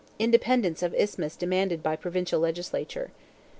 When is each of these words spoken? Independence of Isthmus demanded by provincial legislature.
Independence 0.17 0.81
of 0.81 0.95
Isthmus 0.95 1.35
demanded 1.35 1.83
by 1.83 1.95
provincial 1.95 2.39
legislature. 2.39 3.11